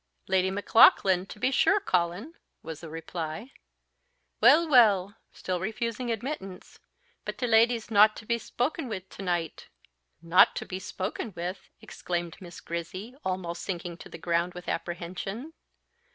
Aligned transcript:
"Lady 0.27 0.49
Maclaughlan, 0.49 1.27
to 1.27 1.37
be 1.39 1.51
sure, 1.51 1.79
Colin," 1.79 2.33
was 2.63 2.81
the 2.81 2.89
reply. 2.89 3.51
"Weel, 4.41 4.67
weel," 4.67 5.13
still 5.31 5.59
refusing 5.59 6.09
admittance; 6.09 6.79
"but 7.23 7.37
te 7.37 7.45
leddie's 7.45 7.91
no 7.91 8.07
to 8.07 8.25
be 8.25 8.39
spoken 8.39 8.89
wi' 8.89 9.03
to 9.07 9.21
night." 9.21 9.69
"Not 10.19 10.55
to 10.55 10.65
be 10.65 10.79
spoken 10.79 11.33
with!" 11.35 11.69
exclaimed 11.81 12.37
Miss 12.41 12.61
Grizzy, 12.61 13.13
almost 13.23 13.61
sinking 13.61 13.97
to 13.97 14.09
the 14.09 14.17
ground 14.17 14.55
with 14.55 14.67
apprehension. 14.67 15.53